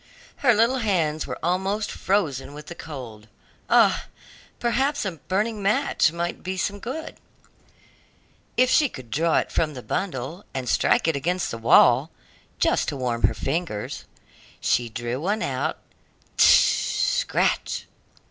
Her 0.37 0.55
little 0.55 0.79
hands 0.79 1.27
were 1.27 1.37
almost 1.43 1.91
frozen 1.91 2.55
with 2.55 2.65
the 2.65 2.73
cold. 2.73 3.27
Ah! 3.69 4.07
perhaps 4.59 5.05
a 5.05 5.11
burning 5.11 5.61
match 5.61 6.11
might 6.11 6.41
be 6.41 6.57
some 6.57 6.79
good, 6.79 7.17
if 8.57 8.67
she 8.67 8.89
could 8.89 9.11
draw 9.11 9.37
it 9.37 9.51
from 9.51 9.75
the 9.75 9.83
bundle 9.83 10.43
and 10.55 10.67
strike 10.67 11.07
it 11.07 11.15
against 11.15 11.51
the 11.51 11.59
wall, 11.59 12.09
just 12.57 12.87
to 12.87 12.97
warm 12.97 13.21
her 13.27 13.35
fingers. 13.35 14.05
She 14.59 14.89
drew 14.89 15.21
one 15.21 15.43
out 15.43 15.77
"scratch!" 16.35 17.85